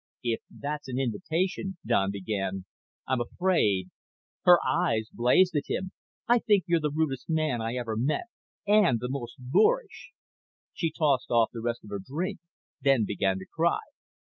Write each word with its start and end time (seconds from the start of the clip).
"If 0.23 0.41
that's 0.49 0.87
an 0.87 0.97
invitation," 0.97 1.77
Don 1.85 2.09
began, 2.09 2.65
"I'm 3.07 3.21
afraid" 3.21 3.91
Her 4.45 4.57
eyes 4.67 5.09
blazed 5.13 5.55
at 5.55 5.67
him. 5.69 5.91
"I 6.27 6.39
think 6.39 6.63
you're 6.65 6.79
the 6.79 6.89
rudest 6.89 7.29
man 7.29 7.61
I 7.61 7.75
ever 7.75 7.95
met. 7.95 8.25
And 8.65 8.99
the 8.99 9.09
most 9.09 9.35
boorish." 9.37 10.09
She 10.73 10.91
tossed 10.91 11.29
off 11.29 11.51
the 11.53 11.61
rest 11.61 11.83
of 11.83 11.91
her 11.91 11.99
drink, 12.03 12.39
then 12.81 13.05
began 13.05 13.37
to 13.37 13.45
cry. 13.45 13.77